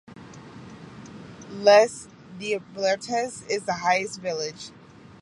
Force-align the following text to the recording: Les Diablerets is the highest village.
Les 1.59 2.07
Diablerets 2.39 3.43
is 3.47 3.65
the 3.67 3.73
highest 3.83 4.19
village. 4.19 4.71